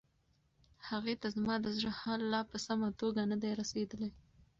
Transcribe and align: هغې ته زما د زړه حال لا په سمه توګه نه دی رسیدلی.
هغې 0.89 1.15
ته 1.21 1.27
زما 1.35 1.55
د 1.61 1.67
زړه 1.77 1.91
حال 2.01 2.21
لا 2.33 2.41
په 2.51 2.57
سمه 2.65 2.89
توګه 3.01 3.21
نه 3.31 3.37
دی 3.41 3.51
رسیدلی. 3.61 4.09